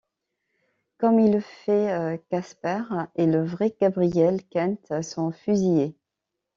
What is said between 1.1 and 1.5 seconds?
il le